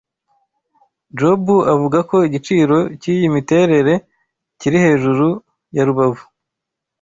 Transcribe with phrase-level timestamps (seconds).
[1.17, 3.93] Jobu avuga ko igiciro cyiyi miterere
[4.59, 5.27] "kiri hejuru
[5.75, 6.25] ya rubavu"